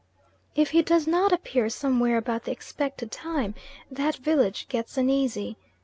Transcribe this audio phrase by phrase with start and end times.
[0.55, 3.53] If he does not appear somewhere about the expected time,
[3.91, 5.57] that village gets uneasy.